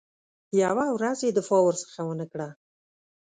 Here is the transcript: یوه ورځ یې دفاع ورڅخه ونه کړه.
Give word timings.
یوه 0.63 0.85
ورځ 0.95 1.17
یې 1.25 1.31
دفاع 1.37 1.61
ورڅخه 1.63 2.01
ونه 2.05 2.25
کړه. 2.31 2.47